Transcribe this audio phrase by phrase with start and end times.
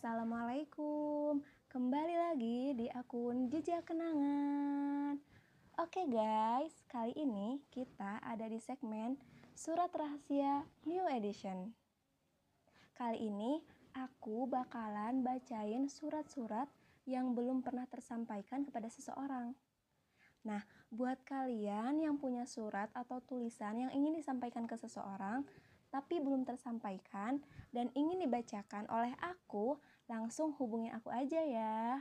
[0.00, 5.20] Assalamualaikum Kembali lagi di akun Jejak Kenangan.
[5.76, 9.20] Oke guys, kali ini kita ada di segmen
[9.52, 11.76] Surat Rahasia New Edition.
[12.96, 13.60] Kali ini
[13.92, 16.72] aku bakalan bacain surat-surat
[17.04, 19.52] yang belum pernah tersampaikan kepada seseorang.
[20.48, 25.44] Nah, buat kalian yang punya surat atau tulisan yang ingin disampaikan ke seseorang,
[25.90, 27.42] tapi belum tersampaikan
[27.74, 31.98] dan ingin dibacakan oleh aku, langsung hubungi aku aja ya.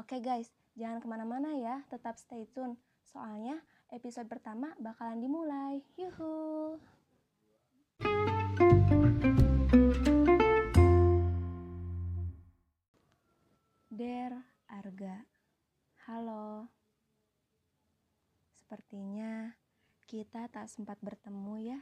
[0.00, 2.80] Oke guys, jangan ke mana-mana ya, tetap stay tune.
[3.04, 3.60] Soalnya
[3.92, 5.84] episode pertama bakalan dimulai.
[6.00, 6.80] Yuhu!
[13.94, 15.22] Der Arga
[16.10, 16.66] Halo
[18.58, 19.54] Sepertinya
[20.10, 21.80] kita tak sempat bertemu ya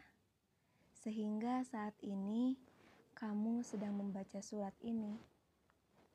[1.02, 2.54] sehingga saat ini
[3.18, 5.18] kamu sedang membaca surat ini.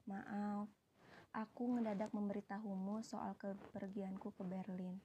[0.07, 0.71] Maaf,
[1.35, 4.95] aku ngedadak memberitahumu soal kepergianku ke Berlin.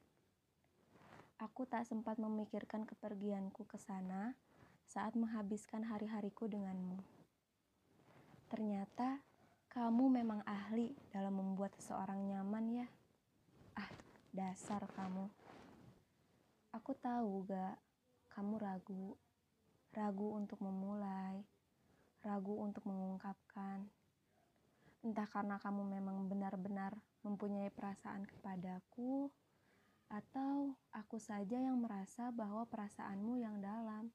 [1.42, 4.38] Aku tak sempat memikirkan kepergianku ke sana
[4.86, 7.02] saat menghabiskan hari-hariku denganmu.
[8.46, 9.18] Ternyata
[9.66, 12.88] kamu memang ahli dalam membuat seseorang nyaman ya.
[13.74, 13.90] Ah,
[14.30, 15.26] dasar kamu.
[16.70, 17.74] Aku tahu gak,
[18.30, 19.18] kamu ragu
[19.92, 21.44] ragu untuk memulai,
[22.24, 23.84] ragu untuk mengungkapkan.
[25.04, 29.30] Entah karena kamu memang benar-benar mempunyai perasaan kepadaku,
[30.12, 34.12] atau aku saja yang merasa bahwa perasaanmu yang dalam.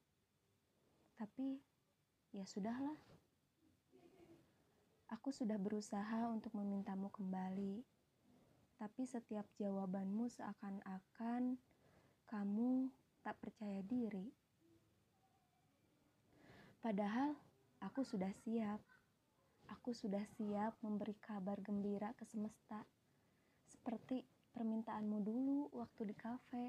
[1.18, 1.58] Tapi
[2.30, 2.94] ya sudahlah.
[5.10, 7.82] Aku sudah berusaha untuk memintamu kembali,
[8.78, 11.58] tapi setiap jawabanmu seakan-akan
[12.28, 12.92] kamu
[13.26, 14.30] tak percaya diri.
[16.82, 17.34] Padahal
[17.82, 18.82] aku sudah siap.
[19.68, 22.88] Aku sudah siap memberi kabar gembira ke semesta.
[23.68, 24.24] Seperti
[24.56, 26.68] permintaanmu dulu waktu di kafe.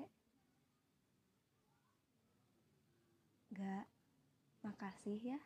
[3.54, 3.86] Gak,
[4.66, 5.40] makasih ya.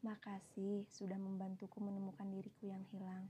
[0.00, 3.28] Makasih sudah membantuku menemukan diriku yang hilang.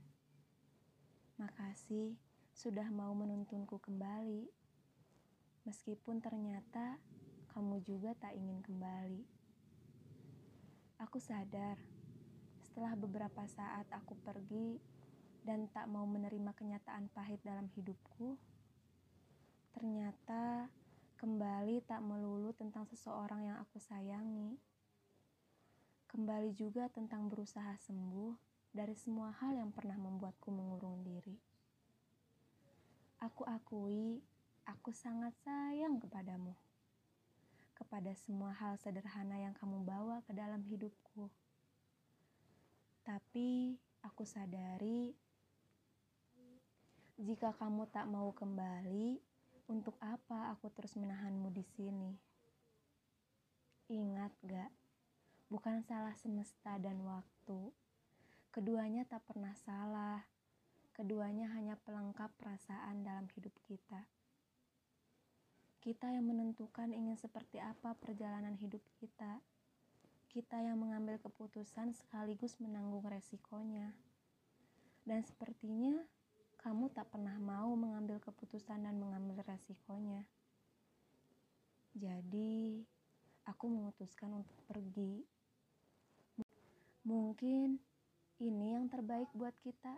[1.35, 2.15] Makasih
[2.53, 4.47] sudah mau menuntunku kembali.
[5.65, 7.01] Meskipun ternyata
[7.51, 9.40] kamu juga tak ingin kembali.
[11.01, 11.81] Aku sadar,
[12.61, 14.77] setelah beberapa saat aku pergi
[15.41, 18.37] dan tak mau menerima kenyataan pahit dalam hidupku,
[19.73, 20.69] ternyata
[21.17, 24.61] kembali tak melulu tentang seseorang yang aku sayangi.
[26.05, 28.37] Kembali juga tentang berusaha sembuh
[28.69, 31.33] dari semua hal yang pernah membuatku mengurung diri.
[33.25, 34.21] Aku akui,
[34.69, 36.70] aku sangat sayang kepadamu
[37.81, 41.33] kepada semua hal sederhana yang kamu bawa ke dalam hidupku.
[43.01, 43.73] Tapi
[44.05, 45.09] aku sadari,
[47.17, 49.17] jika kamu tak mau kembali,
[49.65, 52.11] untuk apa aku terus menahanmu di sini?
[53.89, 54.71] Ingat gak,
[55.49, 57.73] bukan salah semesta dan waktu.
[58.53, 60.21] Keduanya tak pernah salah.
[60.91, 64.05] Keduanya hanya pelengkap perasaan dalam hidup kita.
[65.81, 69.41] Kita yang menentukan ingin seperti apa perjalanan hidup kita.
[70.29, 73.89] Kita yang mengambil keputusan sekaligus menanggung resikonya.
[75.01, 75.97] Dan sepertinya
[76.61, 80.21] kamu tak pernah mau mengambil keputusan dan mengambil resikonya.
[81.97, 82.85] Jadi,
[83.49, 85.25] aku memutuskan untuk pergi.
[87.01, 87.81] Mungkin
[88.37, 89.97] ini yang terbaik buat kita.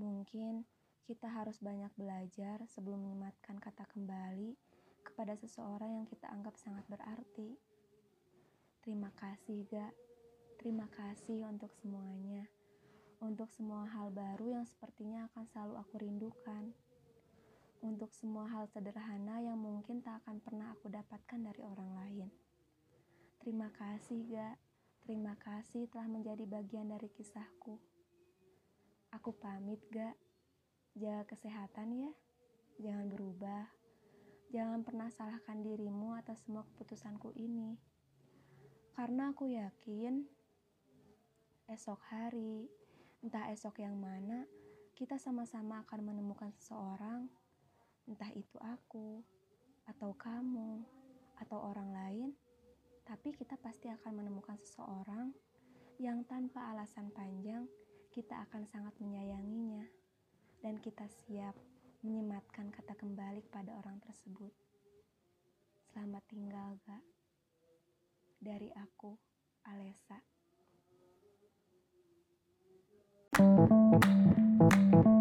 [0.00, 0.64] Mungkin
[1.02, 4.54] kita harus banyak belajar sebelum menyematkan kata kembali
[5.02, 7.58] kepada seseorang yang kita anggap sangat berarti.
[8.82, 9.94] Terima kasih, Gak.
[10.62, 12.46] Terima kasih untuk semuanya.
[13.22, 16.74] Untuk semua hal baru yang sepertinya akan selalu aku rindukan.
[17.82, 22.28] Untuk semua hal sederhana yang mungkin tak akan pernah aku dapatkan dari orang lain.
[23.42, 24.56] Terima kasih, Gak.
[25.02, 27.74] Terima kasih telah menjadi bagian dari kisahku.
[29.10, 30.14] Aku pamit, Gak.
[30.92, 32.12] Jaga kesehatan ya.
[32.76, 33.64] Jangan berubah.
[34.52, 37.80] Jangan pernah salahkan dirimu atas semua keputusanku ini.
[38.92, 40.28] Karena aku yakin
[41.72, 42.68] esok hari,
[43.24, 44.44] entah esok yang mana,
[44.92, 47.24] kita sama-sama akan menemukan seseorang,
[48.04, 49.24] entah itu aku,
[49.88, 50.84] atau kamu,
[51.40, 52.28] atau orang lain,
[53.08, 55.32] tapi kita pasti akan menemukan seseorang
[55.96, 57.64] yang tanpa alasan panjang
[58.12, 60.01] kita akan sangat menyayanginya
[60.62, 61.58] dan kita siap
[62.06, 64.54] menyematkan kata kembali pada orang tersebut.
[65.90, 67.02] Selamat tinggal, Gak.
[68.38, 69.18] Dari aku,
[69.66, 70.18] Alessa.
[73.32, 75.11] thank you